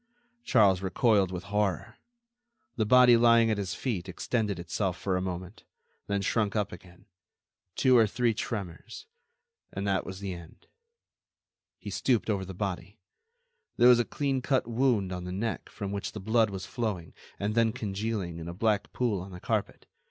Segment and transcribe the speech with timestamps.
[0.43, 1.99] Charles recoiled with horror:
[2.75, 5.63] the body lying at his feet extended itself for a moment,
[6.07, 7.05] then shrunk up again;
[7.75, 9.05] two or three tremors,
[9.71, 10.65] and that was the end.
[11.77, 12.97] He stooped over the body.
[13.77, 17.13] There was a clean cut wound on the neck from which the blood was flowing
[17.37, 19.85] and then congealing in a black pool on the carpet.